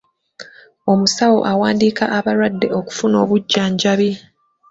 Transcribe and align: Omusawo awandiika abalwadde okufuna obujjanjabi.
Omusawo 0.91 1.39
awandiika 1.51 2.05
abalwadde 2.17 2.67
okufuna 2.79 3.15
obujjanjabi. 3.23 4.11